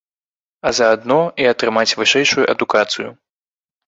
[0.69, 3.07] А заадно і атрымаць вышэйшую адукацыю.